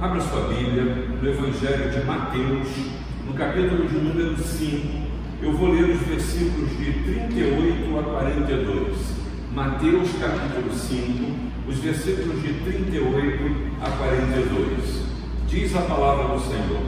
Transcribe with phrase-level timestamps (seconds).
[0.00, 0.84] Abra sua Bíblia
[1.20, 2.68] no Evangelho de Mateus,
[3.26, 4.86] no capítulo de número 5.
[5.42, 8.96] Eu vou ler os versículos de 38 a 42.
[9.52, 11.34] Mateus, capítulo 5,
[11.66, 15.02] os versículos de 38 a 42.
[15.48, 16.82] Diz a palavra do Senhor: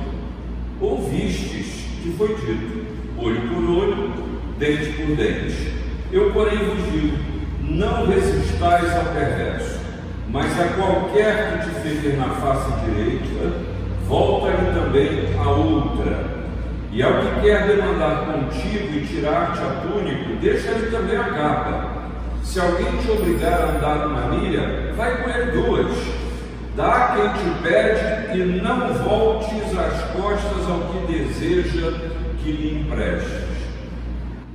[0.80, 2.86] Ouvistes que foi dito,
[3.18, 4.12] olho por olho,
[4.56, 5.74] dente por dente.
[6.12, 7.18] Eu, porém, vos digo:
[7.60, 9.79] não resistais ao perverso
[10.32, 13.52] mas a qualquer que te ferir na face direita,
[14.06, 16.40] volta-lhe também a outra.
[16.92, 22.00] E ao que quer demandar contigo e tirar-te a túnica, deixa-lhe também a capa.
[22.42, 26.20] Se alguém te obrigar a andar uma milha, vai com ele duas.
[26.76, 31.92] Dá quem te pede e não voltes as costas ao que deseja
[32.42, 33.50] que lhe emprestes.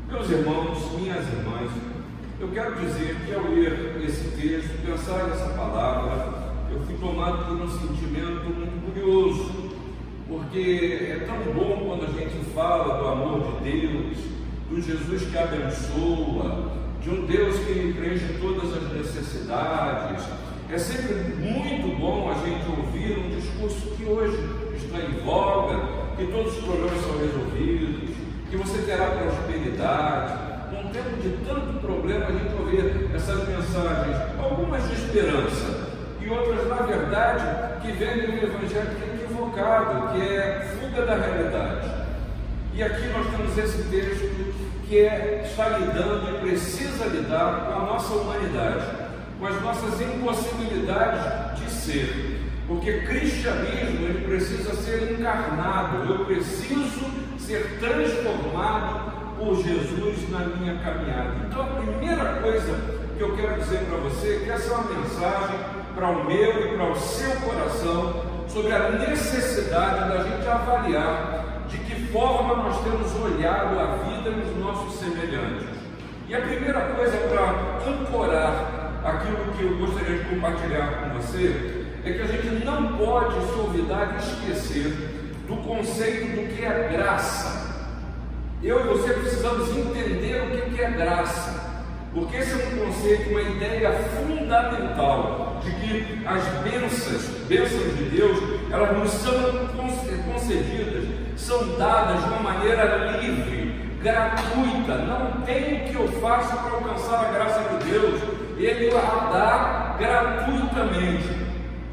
[0.09, 1.69] Meus irmãos, minhas irmãs,
[2.45, 7.59] eu quero dizer que ao ler esse texto, pensar nessa palavra, eu fui tomado por
[7.59, 9.71] um sentimento muito curioso,
[10.27, 14.17] porque é tão bom quando a gente fala do amor de Deus,
[14.69, 16.71] do Jesus que abençoa,
[17.01, 20.23] de um Deus que preenche todas as necessidades.
[20.69, 24.37] É sempre muito bom a gente ouvir um discurso que hoje
[24.75, 25.79] está em voga,
[26.15, 28.15] que todos os problemas são resolvidos,
[28.51, 34.87] que você terá prosperidade, num tempo de tanto problema, a gente ouvir essas mensagens, algumas
[34.87, 40.77] de esperança e outras, na verdade, que vendem um evangelho que é equivocado, que é
[40.79, 41.91] fuga da realidade.
[42.73, 44.53] E aqui nós temos esse texto
[44.87, 48.85] que é, está lidando e precisa lidar com a nossa humanidade,
[49.39, 52.41] com as nossas impossibilidades de ser.
[52.67, 57.05] Porque cristianismo ele precisa ser encarnado, eu preciso
[57.37, 61.35] ser transformado por Jesus na minha caminhada.
[61.47, 62.79] Então, a primeira coisa
[63.17, 65.59] que eu quero dizer para você é que essa é uma mensagem
[65.95, 71.77] para o meu e para o seu coração sobre a necessidade da gente avaliar de
[71.79, 75.67] que forma nós temos olhado a vida nos nossos semelhantes.
[76.27, 82.13] E a primeira coisa para ancorar aquilo que eu gostaria de compartilhar com você é
[82.13, 85.15] que a gente não pode se olvidar de esquecer
[85.47, 87.64] do conceito do que é graça.
[88.65, 93.43] Eu e você precisamos entender o que é graça, porque esse é um conceito, uma
[93.43, 98.39] ideia fundamental de que as bênçãos, bênçãos de Deus,
[98.71, 99.67] elas nos são
[100.25, 101.03] concedidas,
[101.37, 104.95] são dadas de uma maneira livre, gratuita.
[104.95, 108.19] Não tem o que eu faço para alcançar a graça de Deus,
[108.57, 111.29] Ele a dá gratuitamente.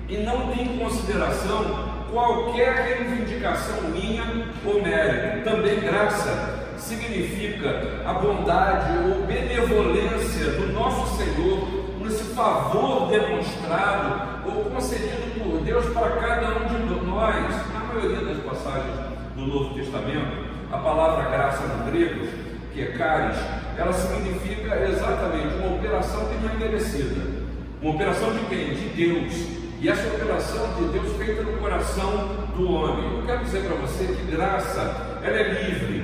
[0.08, 4.24] E não tem em consideração qualquer reivindicação minha
[4.64, 6.61] ou mérito, também graça
[6.92, 11.68] significa a bondade ou benevolência do nosso Senhor,
[12.00, 17.72] nesse favor demonstrado ou concedido por Deus para cada um de nós.
[17.72, 18.94] Na maioria das passagens
[19.34, 22.26] do Novo Testamento, a palavra graça no grego,
[22.72, 23.38] que é caris,
[23.76, 27.42] ela significa exatamente uma operação que não é merecida.
[27.80, 28.74] Uma operação de quem?
[28.74, 29.62] De Deus.
[29.80, 33.18] E essa operação de Deus feita no coração do homem.
[33.18, 36.01] Eu quero dizer para você que graça, ela é livre,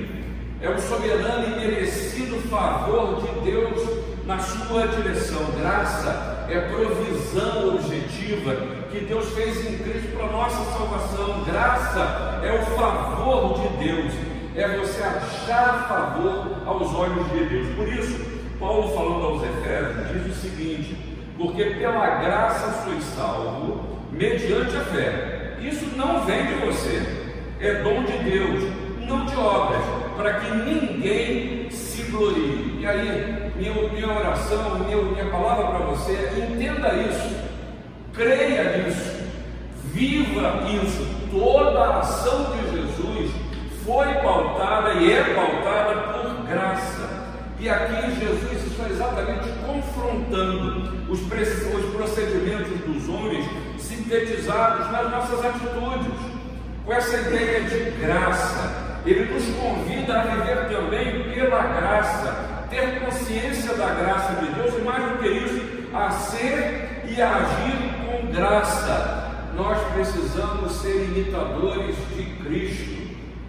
[0.61, 3.81] é o soberano e merecido favor de Deus
[4.25, 5.39] na sua direção.
[5.57, 8.55] Graça é provisão objetiva
[8.91, 11.43] que Deus fez em Cristo para nossa salvação.
[11.45, 14.13] Graça é o favor de Deus,
[14.55, 17.75] é você achar favor aos olhos de Deus.
[17.75, 18.19] Por isso,
[18.59, 20.97] Paulo falando aos Efésios diz o seguinte:
[21.37, 25.57] porque pela graça sois salvo mediante a fé.
[25.61, 27.27] Isso não vem de você,
[27.61, 28.73] é dom de Deus,
[29.07, 32.79] não de obras para que ninguém se glorie.
[32.81, 37.37] E aí, minha, minha oração, minha, minha palavra para você é: entenda isso,
[38.13, 39.23] creia nisso,
[39.85, 41.07] viva isso.
[41.31, 43.31] Toda a ação de Jesus
[43.85, 47.07] foi pautada e é pautada por graça.
[47.57, 53.45] E aqui Jesus está exatamente confrontando os, os procedimentos dos homens
[53.77, 56.13] sintetizados nas nossas atitudes,
[56.85, 63.73] com essa ideia de graça ele nos convida a viver também pela graça, ter consciência
[63.75, 65.61] da graça de Deus e mais do que isso,
[65.93, 69.29] a ser e a agir com graça.
[69.55, 72.99] Nós precisamos ser imitadores de Cristo,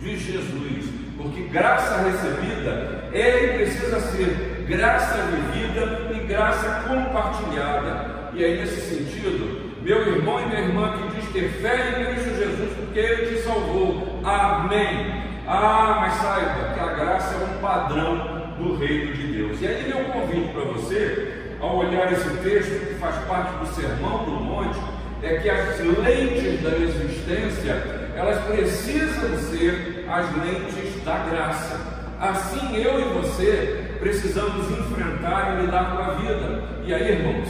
[0.00, 8.31] de Jesus, porque graça recebida é e precisa ser graça vivida e graça compartilhada.
[8.32, 12.37] E aí, nesse sentido, meu irmão e minha irmã que diz ter fé em Cristo
[12.37, 14.20] Jesus, porque Ele te salvou.
[14.25, 15.30] Amém.
[15.46, 19.60] Ah, mas saiba que a graça é um padrão do reino de Deus.
[19.60, 24.25] E aí meu convite para você, ao olhar esse texto que faz parte do Sermão
[24.25, 24.78] do Monte,
[25.22, 27.75] é que as lentes da existência,
[28.16, 31.78] elas precisam ser as lentes da graça.
[32.20, 36.62] Assim eu e você precisamos enfrentar e lidar com a vida.
[36.84, 37.48] E aí, irmãos,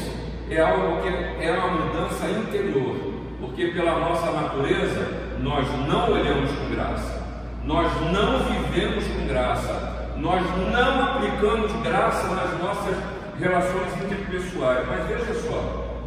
[0.50, 1.08] é algo que
[1.44, 2.96] é uma mudança interior,
[3.40, 5.06] porque pela nossa natureza
[5.38, 7.19] nós não olhamos com graça,
[7.64, 10.42] nós não vivemos com graça, nós
[10.72, 12.96] não aplicamos graça nas nossas
[13.38, 14.86] relações interpessoais.
[14.86, 16.04] Mas veja só,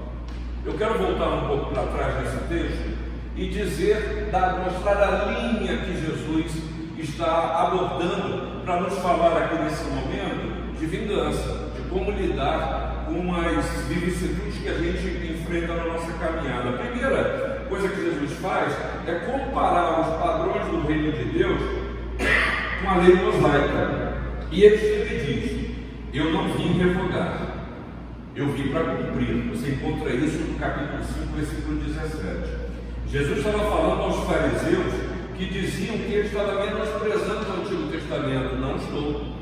[0.66, 2.98] eu quero voltar um pouco para trás nesse texto
[3.36, 6.64] e dizer, dar, mostrar a linha que Jesus
[6.98, 13.66] está abordando para nos falar aqui nesse momento de vingança, de como lidar com as
[13.88, 16.78] vicissitudes que a gente enfrenta na nossa caminhada.
[16.78, 18.72] Primeira coisa que Jesus faz
[19.08, 21.60] é comparar os padrões do reino de Deus
[22.82, 24.14] com a lei mosaica.
[24.52, 25.72] E ele sempre diz:
[26.14, 27.40] Eu não vim revogar,
[28.36, 29.50] eu vim para cumprir.
[29.50, 32.64] Você encontra isso no capítulo 5, versículo 17.
[33.08, 34.94] Jesus estava falando aos fariseus
[35.36, 38.56] que diziam que ele estava menosprezando o Antigo Testamento.
[38.58, 39.34] Não estou.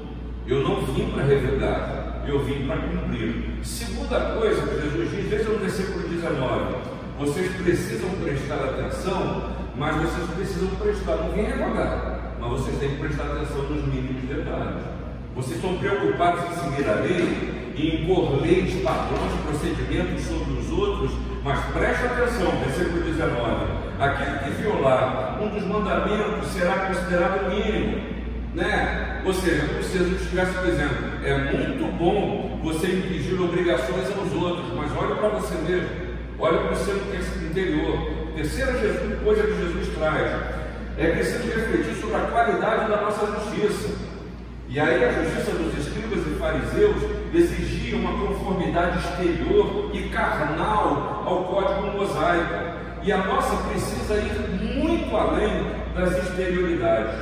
[0.48, 3.60] Eu não vim para revelar, eu vim para cumprir.
[3.62, 6.90] Segunda coisa que Jesus diz, veja no versículo 19:
[7.21, 12.97] vocês precisam prestar atenção, mas vocês precisam prestar, não vim revogar, mas vocês têm que
[12.97, 14.83] prestar atenção nos mínimos detalhes.
[15.35, 21.12] Vocês estão preocupados em seguir a lei, e impor leis, padrões, procedimentos sobre os outros,
[21.44, 23.65] mas preste atenção, versículo 19:
[24.00, 28.01] aquele que violar um dos mandamentos será considerado mínimo,
[28.56, 29.21] né?
[29.25, 34.73] Ou seja, como se Jesus estivesse dizendo: é muito bom você impingir obrigações aos outros,
[34.75, 36.10] mas olhe para você mesmo,
[36.41, 38.33] olhe para o seu interior.
[38.35, 38.73] Terceira
[39.23, 40.31] coisa que Jesus traz
[40.97, 43.89] é preciso refletir sobre a qualidade da nossa justiça.
[44.67, 46.95] E aí a justiça dos escribas e fariseus
[47.33, 52.81] exigia uma conformidade exterior e carnal ao código mosaico.
[53.03, 57.19] E a nossa precisa ir muito além das exterioridades.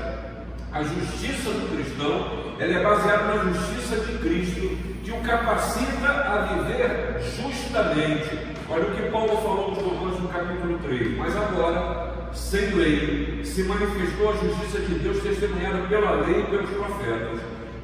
[0.72, 6.42] A justiça do cristão ela é baseada na justiça de Cristo, que o capacita a
[6.42, 8.49] viver justamente.
[8.72, 11.18] Olha o que Paulo falou nos Romanos no capítulo 3.
[11.18, 16.70] Mas agora, sem lei, se manifestou a justiça de Deus testemunhada pela lei e pelos
[16.70, 17.40] profetas.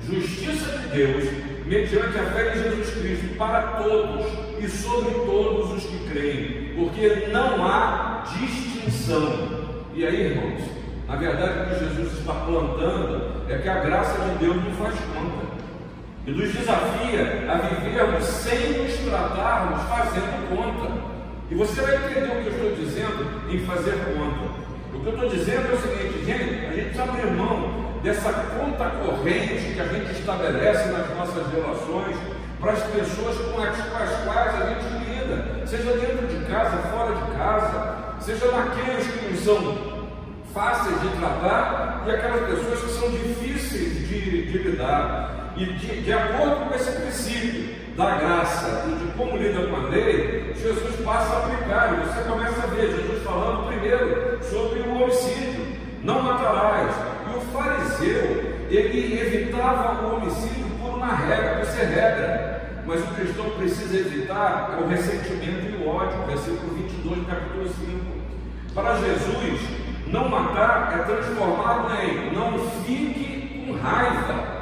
[0.08, 1.24] Justiça de Deus
[1.66, 4.28] mediante a fé em Jesus Cristo, para todos
[4.60, 9.66] e sobre todos os que creem, porque não há distinção.
[9.96, 10.62] E aí, irmãos,
[11.08, 14.94] na verdade o que Jesus está plantando é que a graça de Deus não faz
[15.00, 15.45] conta.
[16.28, 21.16] E nos desafia a vivermos sem nos tratarmos fazendo conta.
[21.52, 24.66] E você vai entender o que eu estou dizendo em fazer conta.
[24.92, 28.90] O que eu estou dizendo é o seguinte, gente, a gente abrir mão dessa conta
[28.90, 32.18] corrente que a gente estabelece nas nossas relações
[32.60, 33.78] para as pessoas com as,
[34.24, 39.78] quais a gente lida, seja dentro de casa, fora de casa, seja naqueles que são
[40.52, 45.45] fáceis de tratar e aquelas pessoas que são difíceis de, de lidar.
[45.58, 49.90] E de, de acordo com esse princípio da graça e de como lida com a
[49.90, 51.94] lei, Jesus passa a aplicar.
[51.94, 55.66] E você começa a ver Jesus falando primeiro sobre o homicídio.
[56.04, 56.94] Não matarás,
[57.34, 62.82] o fariseu, ele evitava o homicídio por uma regra, por ser regra.
[62.86, 68.16] Mas o cristão precisa evitar o ressentimento e o ódio, versículo 22 do capítulo 5.
[68.76, 69.62] Para Jesus,
[70.08, 74.55] não matar é transformado em não fique com raiva.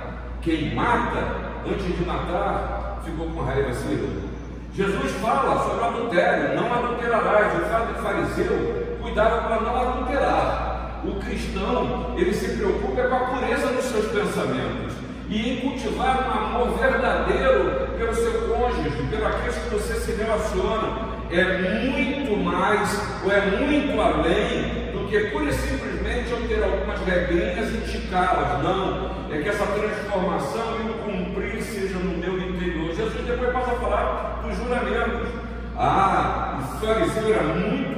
[0.43, 4.29] Quem mata, antes de matar, ficou com raiva, sim.
[4.73, 7.53] Jesus fala sobre adultério, não adulterarás.
[7.53, 13.19] O fato do fariseu cuidava para não adulterar o cristão, ele se preocupa com a
[13.19, 14.93] pureza dos seus pensamentos
[15.29, 21.13] e em cultivar um amor verdadeiro pelo seu cônjuge, pelo aqueles que você se relaciona.
[21.31, 26.02] É muito mais, ou é muito além do que pura e simplesmente
[26.33, 28.63] eu ter algumas regrinhas e ticá-las.
[28.63, 32.95] Não, é que essa transformação e o cumprir seja no meu interior.
[32.95, 35.29] Jesus depois passa a falar dos juramentos.
[35.77, 37.93] Ah, o fariseu era muito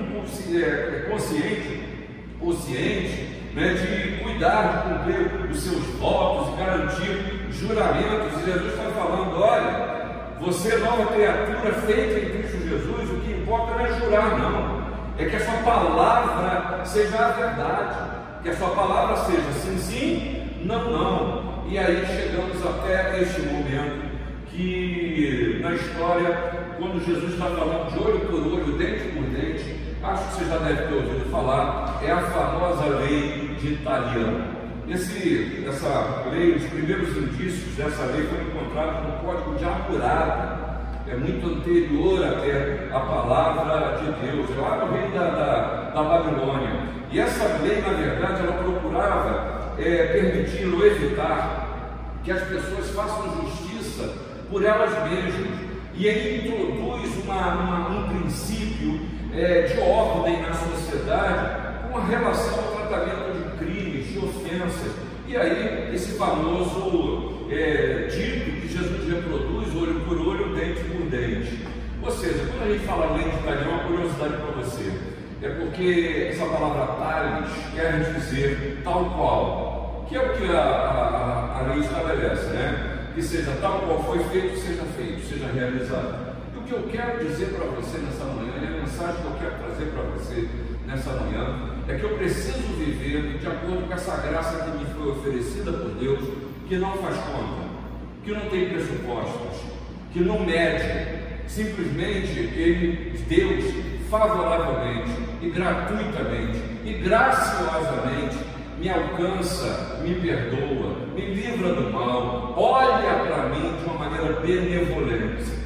[0.56, 1.86] é, consciente
[2.40, 8.42] consciente né, de cuidar de cumprir os seus votos e garantir juramentos.
[8.42, 9.96] E Jesus está falando: olha,
[10.40, 14.86] você é nova criatura feita em Cristo Jesus, o que importa não é jurar, não.
[15.18, 17.96] É que a sua palavra seja a verdade,
[18.46, 21.64] que a sua palavra seja sim, sim, não, não.
[21.68, 24.06] E aí chegamos até este momento
[24.52, 26.30] que na história,
[26.78, 30.58] quando Jesus está falando de olho por olho, dente por dente, acho que você já
[30.60, 34.46] deve ter ouvido falar, é a famosa lei de Italiano.
[34.88, 40.66] Esse, essa lei, os primeiros indícios dessa lei foram encontrados no Código de Hammurabi,
[41.08, 46.95] é muito anterior até a palavra de Deus, lá no reino da, da, da Babilônia.
[47.16, 53.42] E essa lei, na verdade, ela procurava é, permitir ou evitar que as pessoas façam
[53.42, 54.14] justiça
[54.52, 55.62] por elas mesmas.
[55.94, 59.00] E ele introduz uma, uma, um princípio
[59.34, 64.92] é, de ordem na sociedade com relação ao tratamento de crimes, de ofensas.
[65.26, 71.66] E aí, esse famoso é, dito que Jesus reproduz, olho por olho, dente por dente.
[72.04, 75.15] Ou seja, quando a gente fala lei de Thalys, uma curiosidade para você.
[75.46, 81.60] É porque essa palavra Tales quer dizer tal qual, que é o que a, a,
[81.60, 83.12] a lei estabelece, né?
[83.14, 86.36] Que seja tal qual foi feito, seja feito, seja realizado.
[86.52, 89.38] E o que eu quero dizer para você nessa manhã, e a mensagem que eu
[89.40, 90.50] quero trazer para você
[90.88, 95.12] nessa manhã, é que eu preciso viver de acordo com essa graça que me foi
[95.12, 96.28] oferecida por Deus,
[96.68, 97.70] que não faz conta,
[98.24, 99.62] que não tem pressupostos,
[100.12, 108.38] que não mede, simplesmente ele, Deus, favoravelmente e gratuitamente e graciosamente
[108.80, 115.66] me alcança, me perdoa, me livra do mal, olha para mim de uma maneira benevolente.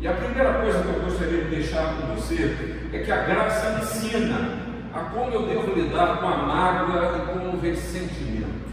[0.00, 3.80] E a primeira coisa que eu gostaria de deixar com você é que a graça
[3.80, 4.58] ensina
[4.92, 8.64] a como eu devo lidar com a mágoa e com o ressentimento.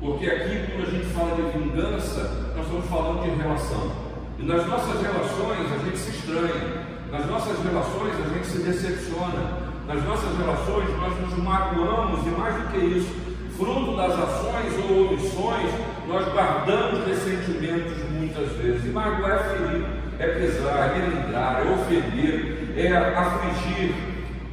[0.00, 3.92] Porque aqui, quando a gente fala de vingança, nós estamos falando de relação.
[4.38, 9.68] E nas nossas relações a gente se estranha, nas nossas relações a gente se decepciona,
[9.86, 13.14] nas nossas relações nós nos magoamos e mais do que isso,
[13.56, 15.70] fruto das ações ou omissões,
[16.06, 18.84] nós guardamos ressentimentos muitas vezes.
[18.84, 19.86] E magoar é ferir,
[20.18, 23.94] é pesar, é melindrar, é ofender, é afligir,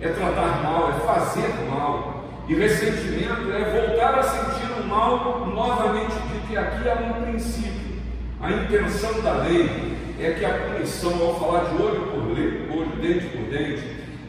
[0.02, 2.24] é tratar mal, é fazer mal.
[2.48, 7.96] E ressentimento é voltar a sentir o mal novamente, porque aqui há um princípio.
[8.42, 12.56] A intenção da lei é que a punição, ao falar de olho por olho,
[13.02, 13.84] dente por dente,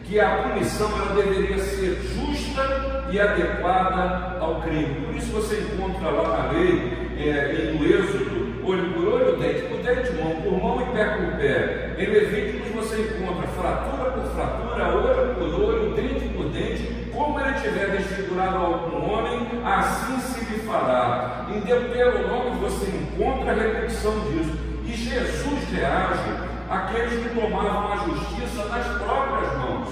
[0.04, 5.06] que a punição ela deveria ser justa e adequada ao crime.
[5.06, 9.78] Por isso você encontra lá na lei, é, no Êxodo, olho por olho, dente por
[9.78, 11.94] dente, mão por mão e pé por pé.
[11.98, 17.54] Em Levíticos você encontra fratura por fratura, olho por olho, dente por dente, como ele
[17.60, 21.46] tiver desfigurado algum homem, assim se lhe fará.
[21.48, 24.55] Em Deuteronômio você encontra a repetição disso.
[24.96, 29.88] Jesus reage àqueles que tomavam a justiça nas próprias mãos,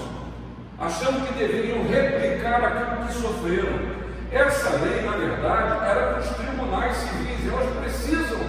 [0.79, 3.95] achando que deveriam replicar aquilo que sofreram.
[4.31, 8.39] Essa lei, na verdade, era para os tribunais civis, elas precisam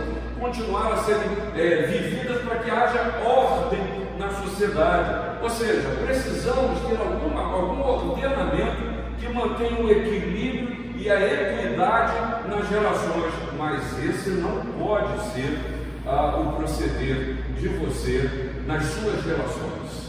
[0.41, 5.43] continuar a serem é, vividas para que haja ordem na sociedade.
[5.43, 12.69] Ou seja, precisamos ter alguma, algum ordenamento que mantenha o equilíbrio e a equidade nas
[12.69, 15.76] relações, mas esse não pode ser
[16.07, 20.07] ah, o proceder de você nas suas relações.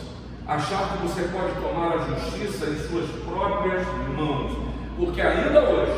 [0.48, 3.86] Achar que você pode tomar a justiça em suas próprias
[4.16, 4.58] mãos,
[4.96, 5.92] porque ainda hoje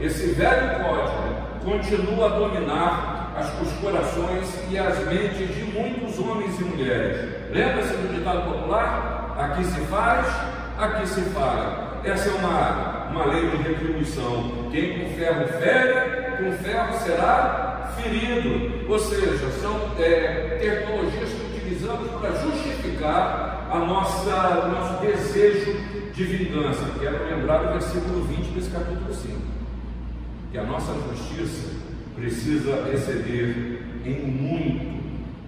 [0.00, 3.16] esse velho código continua a dominar
[3.62, 7.50] os corações e as mentes de muitos homens e mulheres.
[7.50, 9.36] Lembra-se do ditado popular?
[9.38, 10.26] Aqui se faz,
[10.78, 11.86] aqui se paga.
[12.04, 14.68] Essa é uma, uma lei de retribuição.
[14.70, 17.65] Quem com ferro fere, com ferro será
[17.96, 18.90] ferido.
[18.90, 25.76] Ou seja, são é, tecnologias que utilizamos para justificar a nossa, o nosso desejo
[26.14, 26.84] de vingança.
[26.98, 29.36] Quero lembrar o versículo 20 desse capítulo 5.
[30.52, 31.70] Que a nossa justiça
[32.14, 34.96] precisa exceder em muito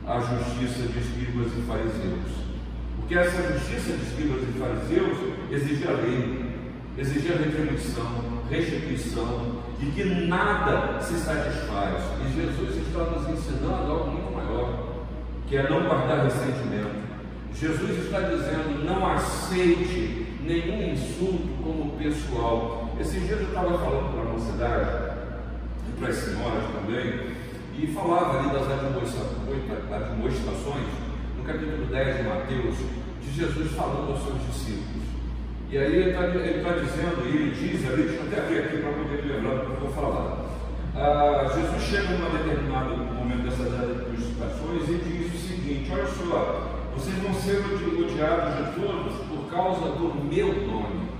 [0.06, 2.48] a justiça de escribas e fariseus.
[2.96, 5.18] Porque essa justiça de escribas e fariseus
[5.50, 6.50] exigia lei,
[6.98, 12.02] exigia retribuição, restituição, de que nada se satisfaz.
[12.24, 14.88] E Jesus está nos ensinando algo muito maior,
[15.46, 17.08] que é não guardar ressentimento.
[17.54, 22.90] Jesus está dizendo: não aceite nenhum insulto como pessoal.
[23.00, 25.08] Esses dias eu estava falando para a mocidade
[25.98, 27.36] para as senhoras também,
[27.76, 30.86] e falava ali das admoestações,
[31.36, 32.76] no capítulo 10 de Mateus,
[33.22, 35.07] de Jesus falando aos seus discípulos.
[35.70, 38.78] E aí ele está tá dizendo, e ele diz ali, deixa eu até abrir aqui
[38.78, 40.48] para poder me lembrar do que eu vou falar.
[40.96, 46.88] Ah, Jesus chega em um determinado momento dessas admoestações e diz o seguinte: Olha só,
[46.96, 51.10] vocês vão ser odiados de todos por causa do meu nome.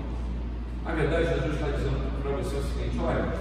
[0.83, 3.31] Na verdade, Jesus está dizendo para você o seguinte: olha,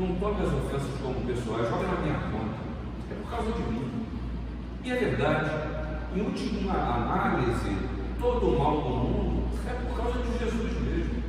[0.00, 2.58] não tome as ofensas como pessoais, joga na minha conta.
[3.08, 3.88] É por causa de mim.
[4.82, 5.50] E é verdade,
[6.16, 7.76] em última análise,
[8.18, 9.29] todo o mal do mundo
[9.66, 11.22] é por causa de Jesus mesmo.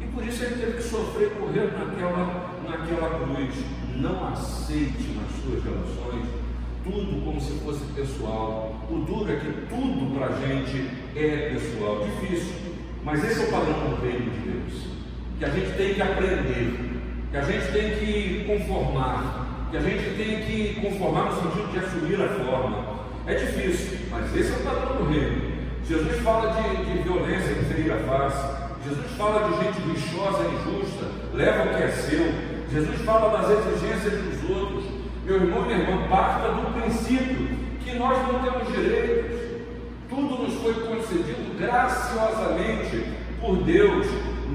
[0.00, 3.54] E por isso ele teve que sofrer correr naquela, naquela cruz.
[3.96, 6.46] Não aceite nas suas relações
[6.86, 8.86] tudo como se fosse pessoal.
[8.88, 12.04] O duro é que tudo para a gente é pessoal.
[12.04, 12.54] Difícil,
[13.04, 14.82] Mas esse é o padrão do reino de Deus.
[15.38, 20.16] Que a gente tem que aprender, que a gente tem que conformar, que a gente
[20.16, 22.96] tem que conformar no sentido de assumir a forma.
[23.26, 25.45] É difícil, mas esse é o padrão do reino.
[25.88, 28.66] Jesus fala de, de violência que ferir a face.
[28.84, 32.56] Jesus fala de gente lixosa e injusta, leva o que é seu.
[32.72, 34.84] Jesus fala das exigências dos outros.
[35.24, 37.48] Meu irmão e minha irmã, parta do princípio
[37.84, 39.40] que nós não temos direitos.
[40.08, 43.06] Tudo nos foi concedido graciosamente
[43.40, 44.06] por Deus.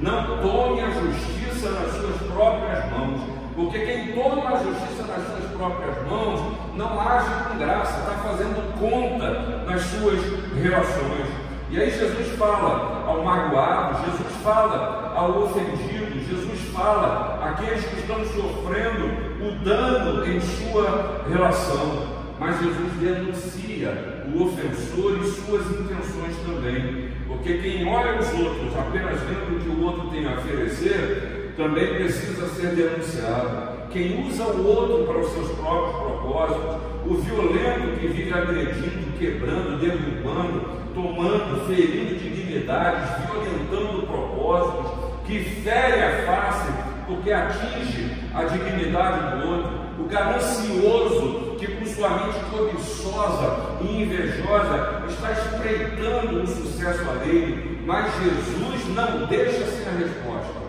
[0.02, 3.20] Não tome a justiça nas suas próprias mãos,
[3.54, 8.78] porque quem toma a justiça nas suas próprias mãos não age com graça, está fazendo
[8.78, 10.20] conta nas suas
[10.54, 11.28] relações.
[11.70, 18.24] E aí Jesus fala ao magoado, Jesus fala ao ofendido, Jesus fala àqueles que estão
[18.26, 19.06] sofrendo
[19.40, 22.22] o dano em sua relação.
[22.38, 27.12] Mas Jesus denuncia o ofensor e suas intenções também.
[27.26, 31.94] Porque quem olha os outros apenas vendo o que o outro tem a oferecer, também
[31.94, 33.88] precisa ser denunciado.
[33.90, 39.78] Quem usa o outro para os seus próprios propósitos, o violento que vive agredindo, quebrando,
[39.78, 44.90] derrubando, tomando, ferindo dignidades, violentando propósitos,
[45.26, 52.08] que fere a face porque atinge a dignidade do outro, o ganancioso que com sua
[52.10, 59.98] mente cobiçosa e invejosa está espreitando o sucesso alheio, mas Jesus não deixa sem a
[59.98, 60.61] resposta.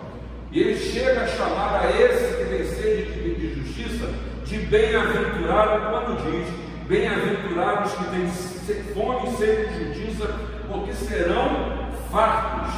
[0.53, 4.07] E ele chega a chamar a esse que tem sede de, de justiça
[4.45, 6.47] de bem-aventurado quando diz:
[6.87, 10.31] Bem-aventurados que têm fome e sede de justiça,
[10.71, 12.71] porque serão fartos.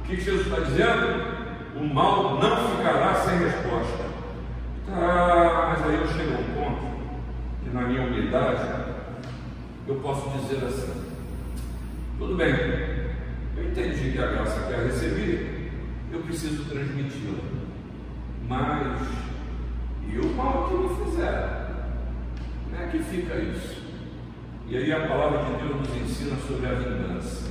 [0.00, 1.42] O que Jesus está dizendo?
[1.76, 4.04] O mal não ficará sem resposta.
[4.90, 6.82] Ah, mas aí eu chego a um ponto
[7.62, 8.68] que, na minha humildade,
[9.86, 10.92] eu posso dizer assim:
[12.18, 12.54] tudo bem,
[13.54, 15.51] eu entendi que a graça que eu recebi
[16.12, 17.42] eu preciso transmiti-la.
[18.46, 19.08] Mas,
[20.06, 21.62] e o mal que me fizeram?
[22.64, 23.82] Como é que fica isso?
[24.68, 27.50] E aí a palavra de Deus nos ensina sobre a vingança.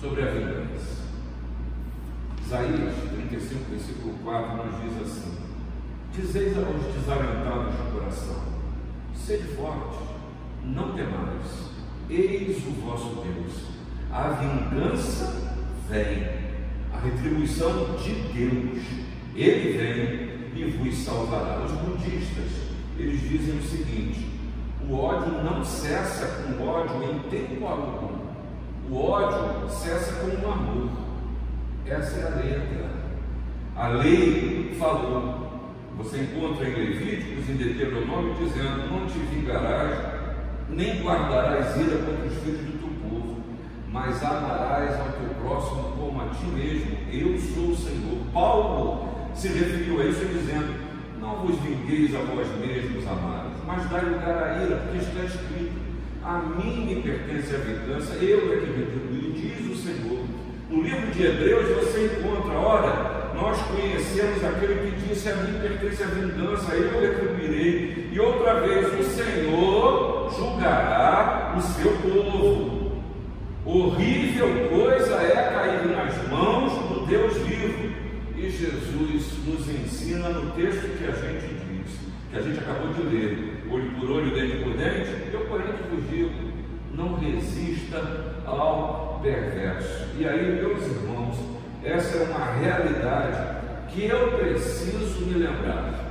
[0.00, 1.00] Sobre a vingança.
[2.40, 5.38] Isaías 35, versículo 4 nos diz assim:
[6.12, 8.42] Dizeis aos desalentados de coração:
[9.14, 10.00] Sede fortes,
[10.64, 11.70] não temais,
[12.08, 13.70] eis o vosso Deus.
[14.10, 15.54] A vingança
[15.88, 16.39] vem
[16.92, 18.84] a retribuição de Deus.
[19.34, 21.62] Ele vem e vos salvará.
[21.64, 24.26] Os budistas, eles dizem o seguinte:
[24.88, 28.20] o ódio não cessa com ódio em tempo algum.
[28.90, 30.90] O ódio cessa com o amor.
[31.86, 32.90] Essa é a letra.
[33.76, 35.48] A lei falou.
[35.96, 39.98] Você encontra em Levíticos e Deuteronômio dizendo: Não te vingarás,
[40.70, 42.80] nem guardarás ira contra os filhos do
[43.92, 46.96] mas amarás ao teu próximo como a ti mesmo.
[47.12, 48.18] Eu sou o Senhor.
[48.32, 50.74] Paulo se referiu a isso dizendo:
[51.20, 55.72] Não vos vingueis a vós mesmos, amados, mas dai lugar à ira, porque está escrito:
[56.24, 60.24] A mim me pertence a vingança, eu é que retribuí, diz o Senhor.
[60.68, 66.02] No livro de Hebreus você encontra, ora, nós conhecemos aquele que disse: A mim pertence
[66.02, 68.10] a vingança, eu retribuirei.
[68.12, 72.79] E outra vez, o Senhor julgará o seu povo.
[73.64, 77.90] Horrível coisa é cair nas mãos do Deus vivo.
[78.36, 81.98] E Jesus nos ensina no texto que a gente diz,
[82.30, 85.82] que a gente acabou de ler, olho por olho, dente por dente, eu porém que
[85.94, 86.00] vos
[86.94, 90.08] não resista ao perverso.
[90.18, 91.36] E aí, meus irmãos,
[91.84, 96.10] essa é uma realidade que eu preciso me lembrar.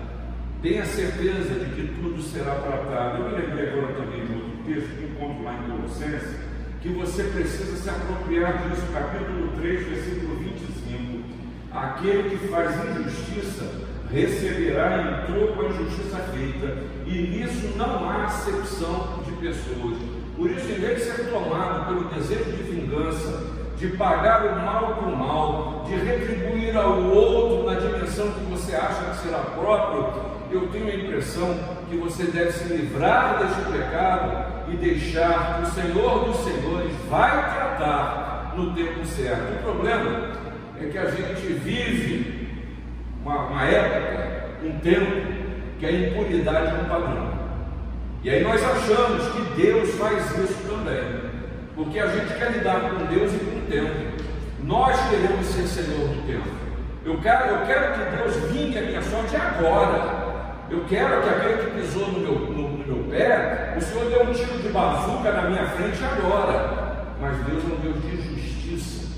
[0.61, 3.23] Tenha certeza de que tudo será tratado.
[3.23, 6.48] Eu me lembrei agora também de outro texto que encontro lá em Colossenses,
[6.81, 11.23] que você precisa se apropriar disso, capítulo 3, versículo 25.
[11.71, 19.19] Aquele que faz injustiça receberá em troco a injustiça feita, e nisso não há acepção
[19.25, 19.97] de pessoas.
[20.35, 23.43] Por isso, em vez de ser tomado pelo desejo de vingança,
[23.77, 28.75] de pagar o mal com o mal, de retribuir ao outro na dimensão que você
[28.75, 31.57] acha que será próprio, eu tenho a impressão
[31.89, 37.31] que você deve se livrar deste pecado e deixar que o Senhor dos Senhores vai
[37.53, 39.59] tratar no tempo certo.
[39.59, 40.31] O problema
[40.81, 42.49] é que a gente vive
[43.23, 45.39] uma, uma época, um tempo,
[45.79, 47.39] que a impunidade é um padrão.
[48.23, 51.21] E aí nós achamos que Deus faz isso também,
[51.75, 54.19] porque a gente quer lidar com Deus e com o tempo.
[54.63, 56.49] Nós queremos ser Senhor do tempo.
[57.05, 60.18] Eu quero, eu quero que Deus vingue a minha sorte agora.
[60.69, 64.23] Eu quero que aquele que pisou no meu, no, no meu pé, o Senhor deu
[64.23, 67.07] um tiro de bazuca na minha frente agora.
[67.19, 69.17] Mas Deus é um Deus de justiça.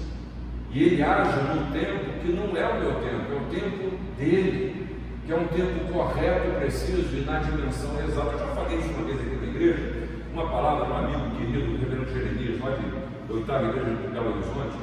[0.71, 4.87] E ele age no tempo que não é o meu tempo, é o tempo dele,
[5.25, 8.31] que é um tempo correto, preciso e na dimensão exata.
[8.31, 11.71] Eu já falei isso uma vez aqui na igreja, uma palavra de um amigo querido,
[11.73, 14.77] o reverendo Jeremias, lá de oitava igreja de Belo Horizonte,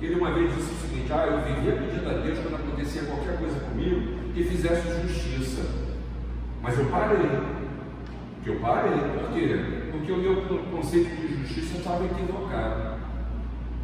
[0.00, 3.38] ele uma vez disse o seguinte: Ah, eu vivia pedindo a Deus quando acontecia qualquer
[3.38, 5.91] coisa comigo que fizesse justiça.
[6.62, 7.28] Mas eu parei.
[8.46, 9.56] Eu parei, por quê?
[9.90, 10.36] Porque o meu
[10.70, 12.92] conceito de justiça estava equivocado.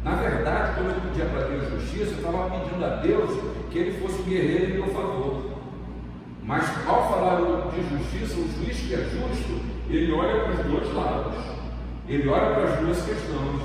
[0.03, 3.37] Na verdade, quando eu pedia para Deus justiça, eu estava pedindo a Deus
[3.69, 5.59] que ele fosse guerreiro em meu favor.
[6.43, 10.93] Mas ao falar de justiça, o juiz que é justo, ele olha para os dois
[10.93, 11.35] lados.
[12.07, 13.61] Ele olha para as duas questões.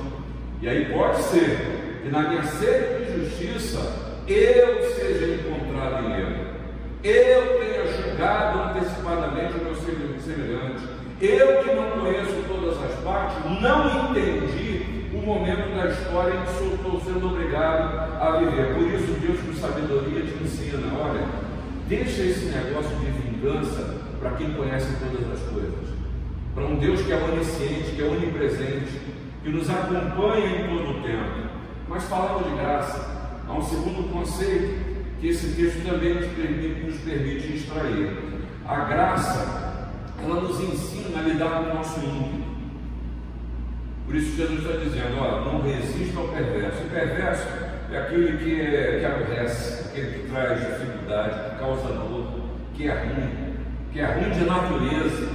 [0.61, 3.79] E aí pode ser que na minha sede de justiça
[4.27, 6.45] eu seja encontrado em erro.
[7.03, 7.74] Eu tenha
[8.23, 10.89] antecipadamente o meu semelhante.
[11.21, 16.75] Eu que não conheço todas as partes, não entendi o momento da história em que
[16.75, 18.75] estou sendo obrigado a viver.
[18.75, 21.27] Por isso Deus com sabedoria te ensina, olha,
[21.89, 25.95] deixa esse negócio de vingança para quem conhece todas as coisas.
[26.55, 29.01] Para um Deus que é onisciente, que é onipresente,
[29.43, 31.49] que nos acompanha em todo o tempo.
[31.89, 34.84] Mas falando de graça, há um segundo conceito
[35.25, 38.11] que esse texto também nos permite, nos permite extrair.
[38.69, 39.91] A graça,
[40.23, 42.45] ela nos ensina a lidar com o nosso íntimo.
[44.05, 46.83] Por isso Jesus está dizendo, olha, não resista ao perverso.
[46.83, 47.49] O perverso
[47.91, 52.27] é aquele que, é, que aborrece, aquele que traz dificuldade, que causa dor,
[52.75, 53.55] que é ruim,
[53.95, 55.29] que é ruim de natureza.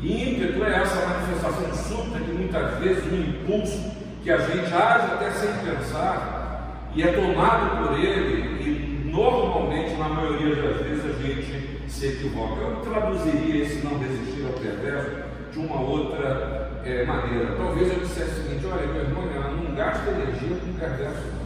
[0.00, 3.92] E ímpeto é essa manifestação súbita que muitas vezes um impulso
[4.24, 6.38] que a gente age até sem pensar
[6.92, 8.77] e é tomado por ele e
[9.08, 12.60] normalmente, na maioria das vezes, a gente se equivoca.
[12.60, 15.10] Eu traduziria esse não resistir ao perverso
[15.52, 17.56] de uma outra é, maneira.
[17.56, 19.22] Talvez eu dissesse o seguinte, olha meu irmão,
[19.56, 21.38] não gasta energia com o perverso.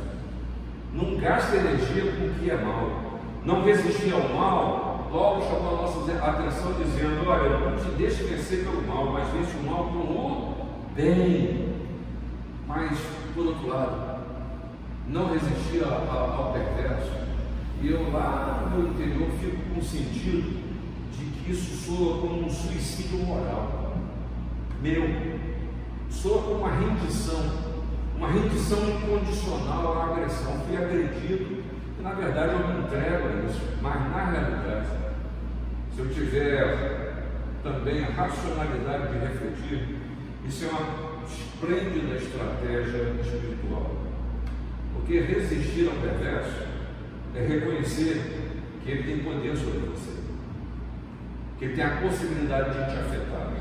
[0.93, 3.21] Não gasta energia com o que é mal.
[3.45, 8.65] Não resistir ao mal, logo chamou a nossa atenção dizendo, olha, não te deixe vencer
[8.65, 11.75] pelo mal, mas vence o mal com o bem.
[12.69, 12.99] Mas,
[13.35, 14.23] por outro lado,
[15.09, 17.22] não resistir ao, ao perverso.
[17.83, 20.63] E eu lá no meu interior fico com o sentido
[21.19, 23.97] de que isso soa como um suicídio moral.
[24.81, 25.03] Meu,
[26.09, 27.73] soa como uma rendição
[28.23, 30.61] uma rendição incondicional à agressão.
[30.65, 31.65] Fui agredido
[31.99, 33.61] e, na verdade, eu me entrego a isso.
[33.83, 34.87] Mas, na realidade,
[35.93, 37.27] se eu tiver
[37.65, 39.97] também a racionalidade de refletir,
[40.47, 43.91] isso é uma esplêndida estratégia espiritual.
[44.95, 46.72] Porque resistir ao perverso
[47.35, 48.51] é reconhecer
[48.83, 50.21] que ele tem poder sobre você,
[51.59, 53.53] que ele tem a possibilidade de te afetar.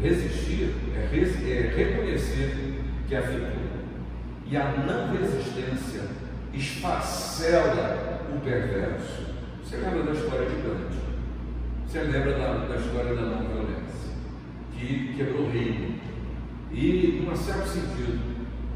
[0.00, 3.70] Resistir é, é reconhecer que afetou.
[4.46, 6.02] E a não resistência
[6.52, 9.26] esfacela o perverso.
[9.62, 11.00] Você lembra da história de Gandhi?
[11.86, 14.10] Você lembra da, da história da não violência,
[14.72, 16.00] que quebrou o reino.
[16.72, 18.20] E, em um certo sentido,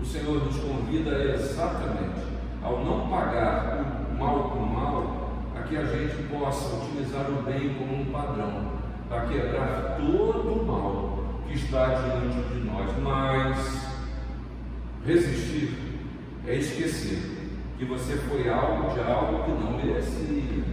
[0.00, 2.22] o Senhor nos convida exatamente
[2.62, 7.74] ao não pagar o mal com mal, a que a gente possa utilizar o bem
[7.74, 8.72] como um padrão
[9.09, 12.90] para quebrar todo o mal que está diante de nós.
[13.03, 13.85] Mas
[15.07, 15.68] Resistir
[16.46, 17.18] é esquecer
[17.77, 20.64] que você foi algo de algo que não mereceria.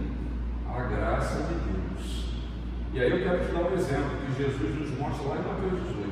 [0.66, 2.32] A graça de Deus.
[2.94, 5.82] E aí eu quero te dar um exemplo que Jesus nos mostra lá em Mateus
[5.82, 6.10] 18,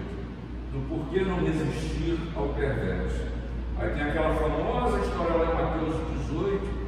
[0.72, 3.22] do porquê não resistir ao perverso.
[3.78, 5.96] Aí tem aquela famosa história lá em Mateus
[6.28, 6.79] 18,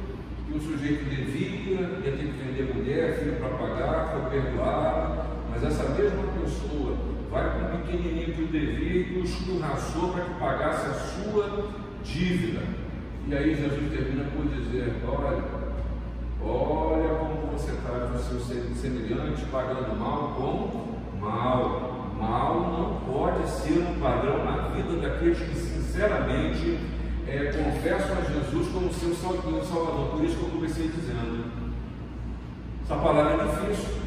[0.45, 5.63] que o sujeito devia, ia ter que vender mulher, filho para pagar, foi perdoado, mas
[5.63, 6.97] essa mesma pessoa
[7.31, 11.69] vai com um pequenininho que devia e o escurraçou para que pagasse a sua
[12.03, 12.61] dívida.
[13.27, 15.43] E aí Jesus termina por dizer: Olha,
[16.43, 18.39] olha como você traz o seu
[18.75, 21.93] semelhante pagando mal com mal.
[22.19, 26.77] Mal não pode ser um padrão na vida daqueles que sinceramente
[27.27, 30.09] é, a Jesus como seu Salvador.
[30.11, 31.45] Por isso que eu comecei dizendo.
[32.83, 34.03] Essa palavra é difícil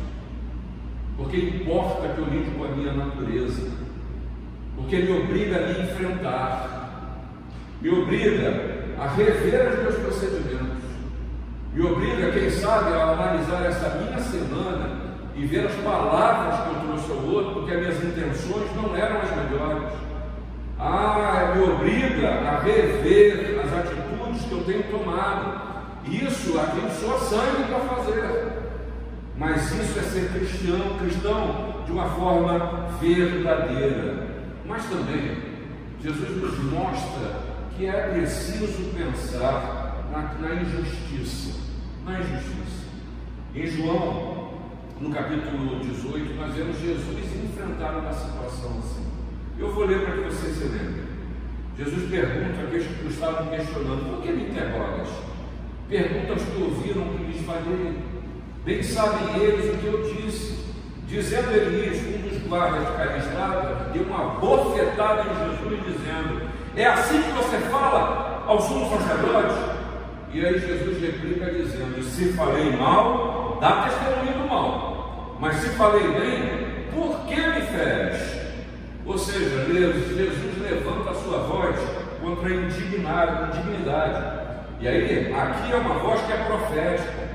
[1.17, 3.71] porque importa que eu lide com a minha natureza,
[4.77, 7.31] porque me obriga a me enfrentar,
[7.81, 8.53] me obriga
[8.99, 10.85] a rever os meus procedimentos,
[11.73, 16.87] me obriga, quem sabe, a analisar essa minha semana e ver as palavras que eu
[16.87, 20.06] trouxe ao outro, porque as minhas intenções não eram as melhores.
[20.79, 25.67] Ah, me obriga a rever as atitudes que eu tenho tomado.
[26.07, 28.67] Isso a gente só sangue para fazer.
[29.39, 34.27] Mas isso é ser cristão, cristão de uma forma verdadeira.
[34.67, 35.39] Mas também,
[36.03, 41.59] Jesus nos mostra que é preciso pensar na, na injustiça.
[42.05, 42.87] Na injustiça.
[43.55, 44.51] Em João,
[45.01, 49.06] no capítulo 18, nós vemos Jesus enfrentar uma situação assim.
[49.59, 51.03] Eu vou ler para que você se lembre.
[51.79, 55.09] Jesus pergunta àqueles que estavam questionando: Por que me interrogas?
[55.89, 57.99] Pergunta aos que ouviram o que lhes falei.
[58.65, 60.67] Bem sabem eles o que eu disse.
[61.07, 66.43] Dizendo Elias, um dos guardas cada estrada, deu uma bofetada em Jesus, dizendo:
[66.77, 69.57] É assim que você fala aos sumos sacerdotes?
[70.35, 75.37] E aí Jesus replica dizendo: Se falei mal, dá testemunho do mal.
[75.41, 78.46] Mas se falei bem, por que me feres?
[79.07, 81.77] Ou seja, Jesus levanta a sua voz
[82.21, 84.47] contra a indignidade.
[84.81, 87.27] E aí, aqui é uma voz que é profética.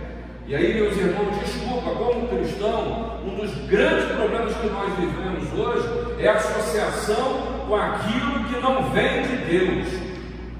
[0.45, 5.87] E aí, meus irmãos, desculpa, como cristão, um dos grandes problemas que nós vivemos hoje
[6.19, 9.87] é a associação com aquilo que não vem de Deus.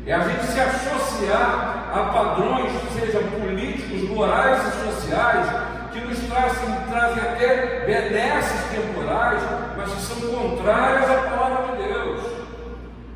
[0.06, 5.46] É a gente se associar a padrões, sejam políticos, morais e sociais,
[5.92, 9.42] que nos trazem, trazem até benesses temporais,
[9.78, 12.22] mas que são contrárias à palavra de Deus.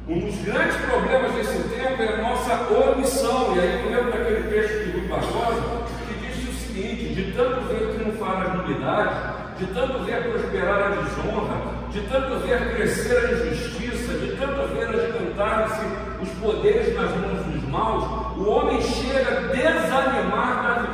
[0.07, 3.55] Um dos grandes problemas desse tempo é a nossa omissão.
[3.55, 5.61] E aí eu lembro daquele texto de Rui Barbosa
[6.07, 9.17] que diz o seguinte: de tanto ver triunfar as nulidades,
[9.57, 11.57] de tanto ver prosperar a desonra,
[11.91, 15.85] de tanto ver crescer a injustiça, de tanto ver agigantarem-se
[16.21, 18.03] os poderes nas mãos dos maus,
[18.37, 20.84] o homem chega a desanimar da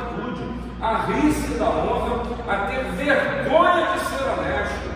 [0.82, 4.90] a rir-se da honra, a ter vergonha de ser honesto.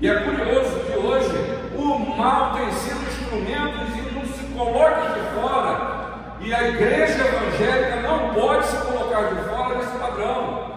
[0.00, 5.40] E é curioso que hoje o mal tem sido instrumento e não se coloque de
[5.40, 6.02] fora.
[6.40, 10.72] E a igreja evangélica não pode se colocar de fora desse padrão.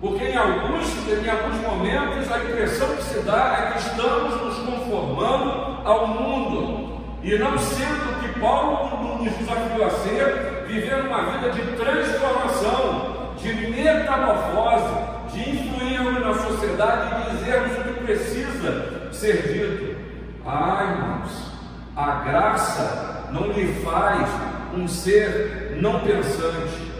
[0.00, 4.58] Porque em alguns, em alguns momentos a impressão que se dá é que estamos nos
[4.58, 7.00] conformando ao mundo.
[7.22, 13.05] E não sendo que Paulo nos desafiou a ser, vivendo uma vida de transformação,
[13.38, 19.96] de metamorfose, de influirmos na sociedade e dizermos o que precisa ser dito.
[20.44, 21.52] Ah, irmãos,
[21.96, 24.28] a graça não lhe faz
[24.74, 26.92] um ser não pensante.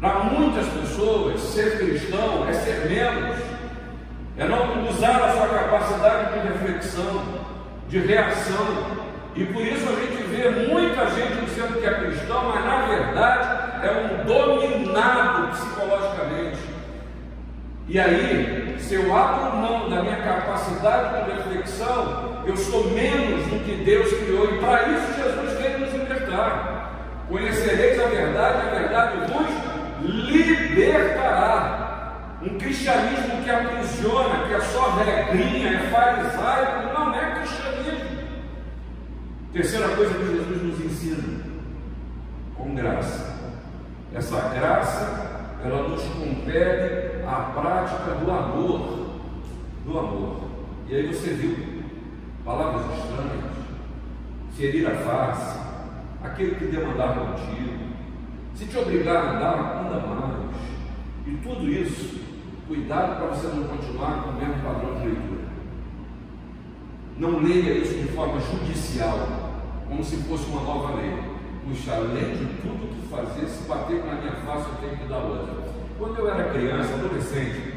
[0.00, 3.36] Para muitas pessoas, ser cristão é ser menos,
[4.36, 7.22] é não usar a sua capacidade de reflexão,
[7.88, 8.98] de reação.
[9.34, 13.57] E por isso a gente vê muita gente dizendo que é cristão, mas na verdade
[13.82, 16.58] é um dominado psicologicamente.
[17.88, 23.64] E aí, se eu abro mão da minha capacidade de reflexão, eu sou menos do
[23.64, 27.24] que Deus criou, e para isso Jesus veio nos libertar.
[27.28, 29.48] Conhecereis a verdade, a verdade vos
[30.02, 31.86] libertará.
[32.42, 38.18] Um cristianismo que aprisiona, que é só regrinha, é farisaico, não é cristianismo.
[39.52, 41.42] Terceira coisa que Jesus nos ensina,
[42.54, 43.38] com graça.
[44.14, 49.08] Essa graça, ela nos compele à prática do amor,
[49.84, 50.40] do amor.
[50.88, 51.82] E aí você viu
[52.44, 53.54] palavras estranhas,
[54.56, 55.58] ferir a face,
[56.24, 57.88] aquele que demandar contigo,
[58.54, 60.56] se te obrigar a andar, anda mais.
[61.26, 62.20] E tudo isso,
[62.66, 65.48] cuidado para você não continuar com o mesmo padrão de leitura.
[67.18, 69.28] Não leia isso de forma judicial,
[69.86, 71.37] como se fosse uma nova lei.
[71.64, 75.54] Puxa, além de tudo que fazer, se bater na minha face, tenho que dar outra.
[75.98, 77.74] Quando eu era criança, adolescente,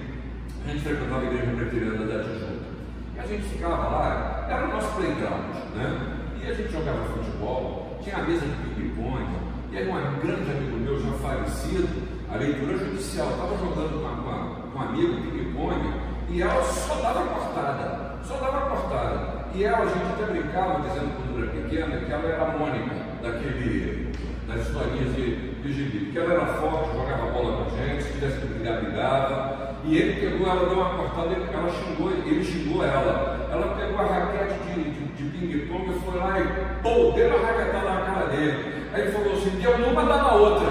[0.63, 2.71] a gente frequentava a igreja preteriana da Tijuca.
[3.15, 6.17] E a gente ficava lá, era o nosso playground, né?
[6.41, 9.25] E a gente jogava futebol, tinha a mesa de ping-pong,
[9.71, 11.87] e aí um grande amigo meu já falecido,
[12.31, 15.93] a leitura judicial, estava jogando com, um amigo ping-pong,
[16.29, 19.45] e ela só dava cortada, só dava cortada.
[19.53, 24.11] E ela, a gente até brincava, dizendo quando era pequena, que ela era Mônica, daquele,
[24.47, 28.13] das historinhas de, de gibi, porque ela era forte, jogava bola com a gente, se
[28.13, 32.83] tivesse que brigar, brigava, e ele pegou, ela deu uma cortada, ela xingou, ele xingou
[32.83, 33.49] ela.
[33.51, 36.43] Ela pegou a raquete de, de, de ping-pong e foi lá e
[36.83, 38.87] pô, deu uma raquetada na cara dele.
[38.93, 40.67] Aí ele falou assim, deu numa, dá na outra.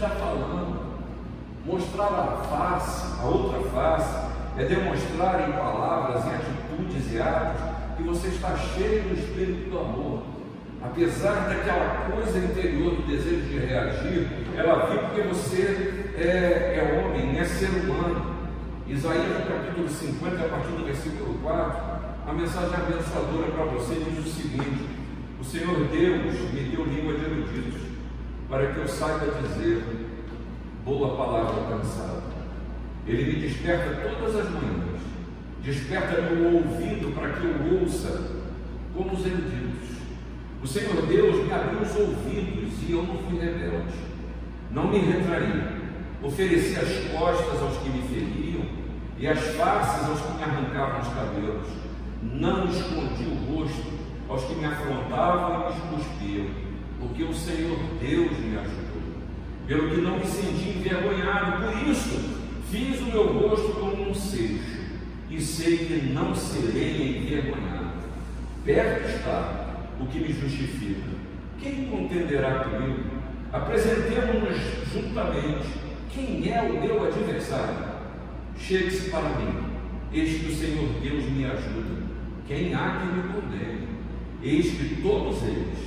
[0.00, 0.80] Está falando.
[1.66, 7.60] Mostrar a face, a outra face, é demonstrar em palavras, em atitudes e atos
[7.96, 10.22] que você está cheio do espírito do amor.
[10.82, 17.38] Apesar daquela coisa interior do desejo de reagir, ela vem porque você é, é homem,
[17.38, 18.40] é ser humano.
[18.88, 21.82] Isaías, no capítulo 50, a partir do versículo 4,
[22.26, 24.88] a mensagem abençoadora para você diz o seguinte:
[25.38, 27.89] O Senhor Deus me deu língua de eruditos,
[28.50, 29.84] para que eu saiba dizer
[30.84, 32.22] boa palavra alcançada.
[33.06, 35.00] Ele me desperta todas as manhãs,
[35.62, 38.40] desperta meu ouvido para que eu ouça
[38.92, 40.00] como os eruditos.
[40.62, 43.94] O Senhor Deus me abriu os ouvidos e eu não fui rebelde.
[44.72, 45.80] Não me retraí.
[46.22, 48.62] Ofereci as costas aos que me feriam
[49.16, 51.66] e as faces aos que me arrancavam os cabelos.
[52.22, 53.90] Não escondi o rosto
[54.28, 56.69] aos que me afrontavam e me cuspiam,
[57.00, 59.00] porque o Senhor Deus me ajudou.
[59.66, 62.38] Pelo que não me senti envergonhado, por isso
[62.70, 64.80] fiz o meu rosto como um seixo,
[65.30, 67.90] e sei que não serei envergonhado.
[68.64, 71.08] Perto está o que me justifica.
[71.60, 73.04] Quem contenderá comigo?
[73.52, 74.58] Apresentemos-nos
[74.92, 75.68] juntamente.
[76.12, 77.90] Quem é o meu adversário?
[78.58, 79.70] Chegue-se para mim.
[80.12, 82.02] Eis que o Senhor Deus me ajuda.
[82.46, 83.88] Quem há que me condene?
[84.42, 85.78] Eis que todos eles,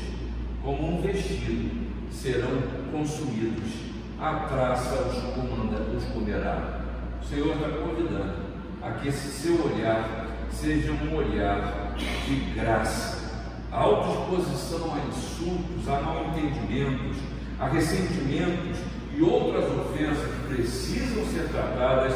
[0.63, 3.93] como um vestido, serão consumidos.
[4.19, 6.81] A traça os, comerá.
[7.21, 8.33] O Senhor está convidando
[8.81, 13.23] a que esse seu olhar seja um olhar de graça
[13.73, 17.17] a autoexposição a insultos, a mal entendimentos,
[17.59, 18.77] a ressentimentos
[19.17, 22.13] e outras ofensas precisam ser tratadas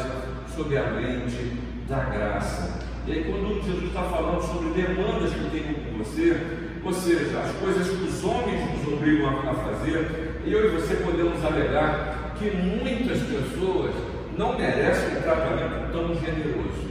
[0.54, 1.56] sob a lente
[1.88, 2.86] da graça.
[3.08, 7.38] E aí, quando Jesus está falando sobre demandas que eu tenho com você, ou seja,
[7.40, 12.50] as coisas que os homens nos obrigam a fazer, eu e você podemos alegar que
[12.50, 13.94] muitas pessoas
[14.36, 16.88] não merecem um tratamento tão generoso.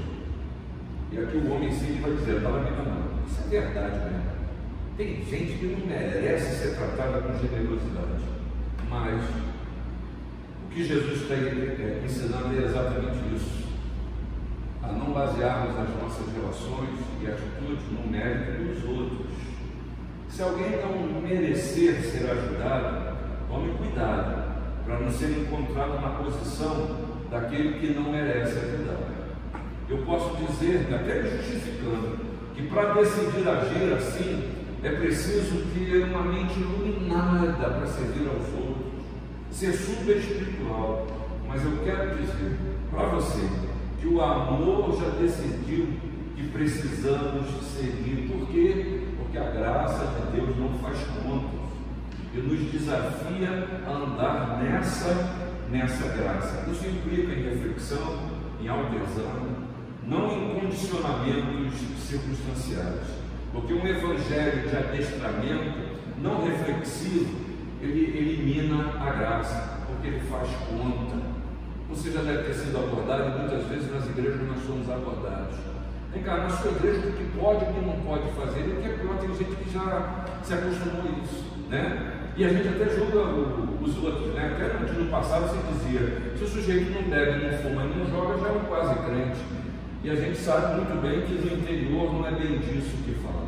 [1.11, 3.07] E aqui o homem sim vai dizer, na minha mão.
[3.25, 4.37] Isso é verdade mesmo.
[4.97, 8.23] Tem gente que não merece ser tratada com generosidade,
[8.89, 9.23] mas
[10.65, 13.67] o que Jesus está é, ensinando é exatamente isso.
[14.83, 19.27] A não basearmos as nossas relações e atitudes no mérito dos outros.
[20.29, 23.17] Se alguém não merecer ser ajudado,
[23.49, 24.47] tome cuidado
[24.85, 29.17] para não ser encontrado na posição daquele que não merece ajudar.
[29.89, 32.19] Eu posso dizer, até justificando,
[32.53, 34.51] que para decidir agir assim,
[34.83, 39.03] é preciso ter uma mente iluminada para servir aos outros,
[39.51, 41.07] ser super espiritual.
[41.47, 42.57] Mas eu quero dizer
[42.91, 43.47] para você
[43.99, 45.87] que o amor já decidiu
[46.35, 48.29] que precisamos seguir.
[48.29, 48.96] Por quê?
[49.37, 51.67] A graça de Deus não faz contas
[52.33, 55.09] e nos desafia a andar nessa,
[55.69, 56.69] nessa graça.
[56.71, 58.19] Isso implica em reflexão,
[58.61, 59.55] em autoexame,
[60.05, 63.07] não em condicionamentos circunstanciais.
[63.51, 65.87] Porque um evangelho de adestramento
[66.21, 67.47] não reflexivo,
[67.81, 71.17] ele elimina a graça, porque ele faz conta.
[71.89, 75.55] Você já deve ter sido abordado muitas vezes nas igrejas nós somos abordados.
[76.15, 78.89] Na sua igreja o que pode e o que não pode fazer, e o que
[78.89, 82.33] é pior, tem gente que já se acostumou a isso, né?
[82.35, 83.23] E a gente até julga
[83.81, 84.51] os outros, né?
[84.55, 88.05] Até no dia passado você dizia, se o sujeito não bebe, não fuma e não
[88.09, 89.39] joga, já é um quase crente.
[90.03, 93.47] E a gente sabe muito bem que no interior não é bem disso que fala.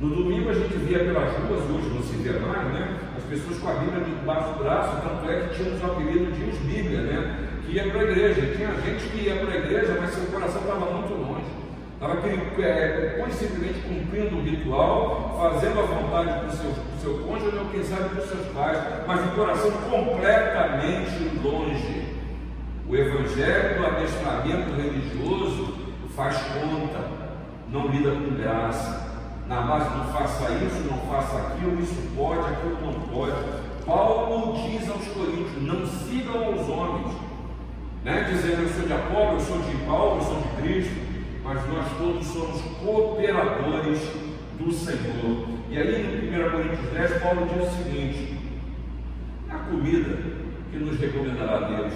[0.00, 2.98] No domingo a gente via pelas ruas, hoje não se vê mais, né?
[3.16, 6.50] As pessoas com a Bíblia debaixo do braço, tanto é que tínhamos o apelido de
[6.50, 7.48] os Bíblia, né?
[7.64, 8.54] Que ia para a igreja.
[8.54, 11.27] Tinha gente que ia para a igreja, mas seu coração estava muito longe.
[12.00, 12.14] Estava
[12.62, 17.82] é, simplesmente cumprindo o ritual, fazendo a vontade do seu, do seu cônjuge ou quem
[17.82, 22.16] sabe dos seus pais, mas o coração completamente longe.
[22.88, 25.74] O evangelho, o adestramento religioso
[26.14, 27.04] faz conta,
[27.70, 29.08] não lida com graça
[29.48, 33.34] na base não faça isso, não faça aquilo, isso pode, aquilo não pode.
[33.86, 37.16] Paulo diz aos coríntios: não sigam os homens,
[38.04, 38.28] né?
[38.30, 41.07] dizendo eu sou de Apolo, eu sou de Paulo, eu sou de Cristo,
[41.48, 43.98] mas nós todos somos cooperadores
[44.58, 45.48] do Senhor.
[45.70, 48.38] E aí no 1 Coríntios 10, Paulo diz o seguinte:
[49.48, 50.18] a comida
[50.70, 51.94] que nos recomendará Deus,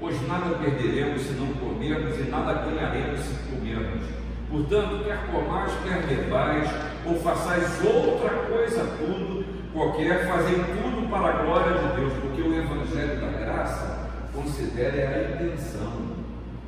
[0.00, 4.02] pois nada perderemos se não comermos e nada ganharemos se comermos.
[4.50, 6.70] Portanto, quer comais, quer bebais,
[7.04, 9.44] ou façais outra coisa tudo,
[9.74, 15.34] qualquer, fazei tudo para a glória de Deus, porque o Evangelho da Graça considera a
[15.34, 16.16] intenção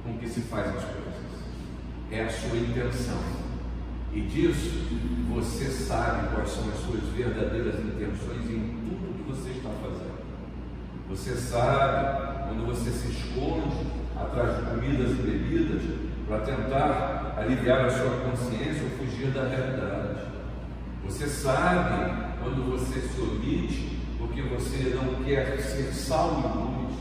[0.04, 1.07] com que se faz as coisas.
[2.10, 3.20] É a sua intenção.
[4.12, 4.88] E disso
[5.28, 10.18] você sabe quais são as suas verdadeiras intenções em tudo que você está fazendo.
[11.10, 13.86] Você sabe quando você se esconde
[14.16, 15.82] atrás de comidas e bebidas
[16.26, 20.20] para tentar aliviar a sua consciência ou fugir da realidade.
[21.04, 26.98] Você sabe quando você se omite porque você não quer ser sal e luz.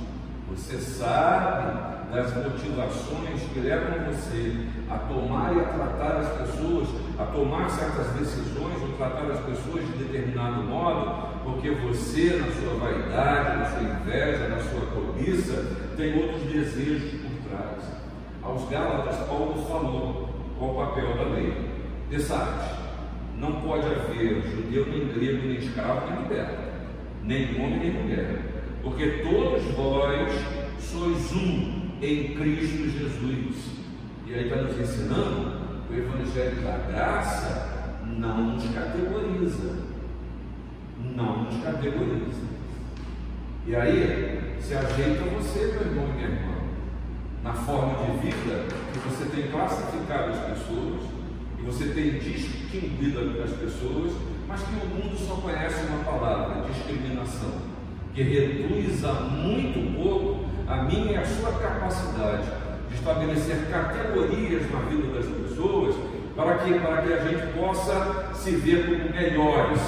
[0.50, 4.56] Você sabe das motivações que levam você
[4.90, 6.88] a tomar e a tratar as pessoas,
[7.20, 12.76] a tomar certas decisões ou tratar as pessoas de determinado modo, porque você, na sua
[12.76, 17.84] vaidade, na sua inveja, na sua cobiça, tem outros desejos por trás.
[18.42, 21.68] Aos Gálatas, Paulo falou qual o papel da lei.
[22.10, 22.78] Dessarte,
[23.38, 26.58] não pode haver judeu, nem grego, nem escravo, nem liberto,
[27.24, 28.40] nem homem, nem mulher,
[28.82, 30.32] porque todos vós
[30.80, 33.78] sois um em Cristo Jesus.
[34.26, 37.78] E aí está nos ensinando o Evangelho da Graça
[38.18, 39.88] não nos categoriza.
[41.16, 42.48] Não nos categoriza.
[43.66, 46.56] E aí, se ajeita você, meu irmão e minha irmã,
[47.44, 51.04] na forma de vida que você tem classificado as pessoas,
[51.60, 54.14] e você tem distinguido as pessoas,
[54.48, 57.54] mas que o mundo só conhece uma palavra: discriminação,
[58.14, 60.37] que reduz a muito pouco
[60.68, 62.44] a minha e a sua capacidade
[62.90, 65.96] de estabelecer categorias na vida das pessoas
[66.36, 69.82] para que, para que a gente possa se ver como melhores,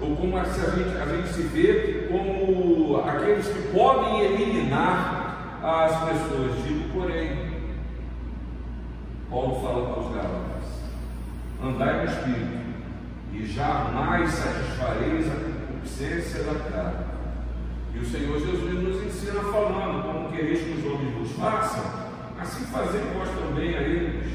[0.00, 5.92] ou como se a gente, a gente se vê como aqueles que podem eliminar as
[6.04, 6.64] pessoas.
[6.64, 7.50] Digo, porém,
[9.28, 10.64] Paulo fala para os Gálatas:
[11.62, 12.60] andai no Espírito,
[13.34, 17.09] e jamais satisfareis a concupiscência da carne
[17.94, 21.84] e o Senhor Jesus nos ensina falando, como quereis que os homens vos façam,
[22.38, 24.30] assim fazer vós também a eles.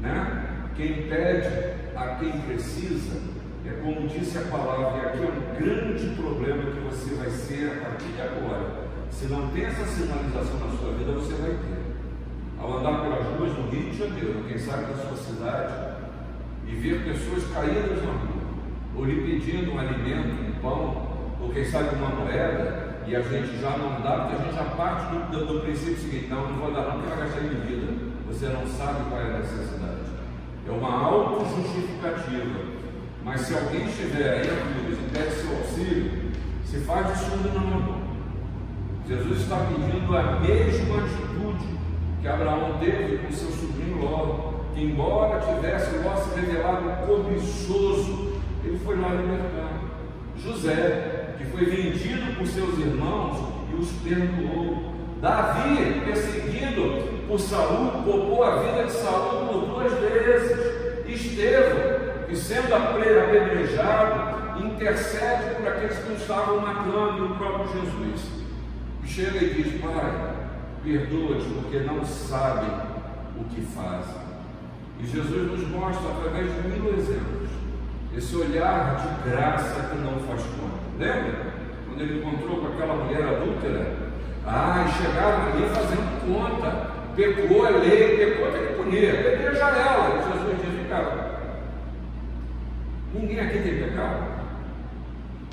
[0.00, 0.70] Né?
[0.74, 3.20] Quem pede a quem precisa,
[3.66, 7.72] é como disse a palavra, e aqui é um grande problema que você vai ser
[7.72, 8.86] a partir de agora.
[9.10, 11.86] Se não tem essa sinalização na sua vida, você vai ter.
[12.58, 15.96] Ao andar pelas ruas do Rio de Janeiro, quem sabe da sua cidade,
[16.66, 18.42] e ver pessoas caídas na rua,
[18.94, 21.05] ou lhe pedindo um alimento, um pão,
[21.40, 24.64] ou quem sabe uma moeda, e a gente já não dá, porque a gente já
[24.76, 27.48] parte do, do, do princípio seguinte, não, não vou dar não, porque vai gastar em
[27.48, 27.92] bebida.
[28.26, 30.06] Você não sabe qual é a necessidade.
[30.66, 32.76] É uma auto-justificativa.
[33.24, 36.32] Mas se alguém estiver aí, amigos, e pede seu auxílio,
[36.64, 38.00] se faz de surdo na mão.
[39.06, 41.78] Jesus está pedindo a mesma atitude
[42.20, 48.32] que Abraão teve com seu sobrinho Ló, que embora tivesse Ló se revelado cobiçoso,
[48.64, 49.80] ele foi lá libertar.
[50.36, 54.94] José que foi vendido por seus irmãos e os perdoou.
[55.20, 60.86] Davi, perseguido por Saul, poupou a vida de Saul por duas vezes.
[61.06, 68.28] Estevão, que sendo apedrejado, intercede por aqueles que estavam matando, e o próprio Jesus.
[69.02, 70.34] E chega e diz: Pai,
[70.82, 72.70] perdoa-te, porque não sabem
[73.38, 74.26] o que fazem.
[74.98, 77.50] E Jesus nos mostra, através de mil exemplos,
[78.16, 80.75] esse olhar de graça que não faz conta.
[80.98, 81.56] Lembra?
[81.86, 83.86] Quando ele encontrou com aquela mulher adúltera?
[84.46, 86.96] Ah, e chegaram ali fazendo conta.
[87.14, 89.10] Pecou a lei, pecou, tem que punir.
[89.10, 90.18] Apedreja ela.
[90.18, 91.40] E Jesus disse, cara,
[93.14, 94.36] ninguém aqui tem pecado.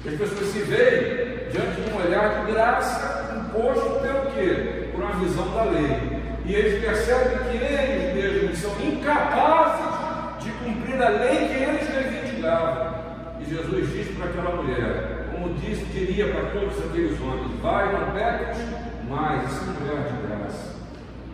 [0.06, 4.89] As pessoas se veem diante de um olhar de graça imposto pelo quê?
[4.91, 6.24] Por uma visão da lei.
[6.46, 12.94] E eles percebem que eles mesmos são incapazes de cumprir a lei que eles reivindicavam.
[13.39, 15.12] E Jesus disse para aquela mulher:
[15.44, 18.60] como disse, diria para todos aqueles homens: vai, não peques
[19.10, 20.74] mais, isso é um lugar de graça.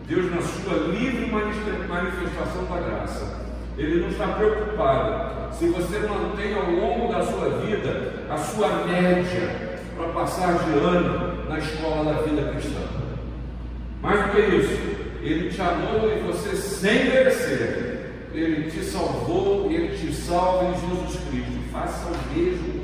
[0.07, 3.45] Deus, na sua livre manifestação da graça,
[3.77, 9.79] Ele não está preocupado se você mantém ao longo da sua vida a sua média
[9.95, 12.79] para passar de ano na escola da vida cristã.
[14.01, 19.95] Mais do que isso, Ele te amou e você, sem merecer, Ele te salvou Ele
[19.95, 21.59] te salva em Jesus Cristo.
[21.71, 22.78] Faça o mesmo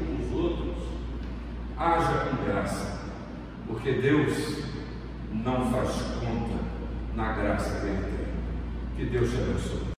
[1.77, 2.99] haja com graça,
[3.67, 4.63] porque Deus
[5.31, 6.59] não faz conta
[7.15, 9.05] na graça que Ele tem.
[9.05, 9.94] Que Deus te abençoe.